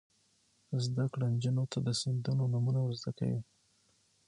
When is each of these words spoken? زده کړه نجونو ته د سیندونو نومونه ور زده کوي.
زده 0.85 1.05
کړه 1.13 1.25
نجونو 1.33 1.63
ته 1.71 1.77
د 1.85 1.87
سیندونو 1.99 2.43
نومونه 2.53 2.79
ور 2.81 2.93
زده 3.01 3.11
کوي. 3.17 3.39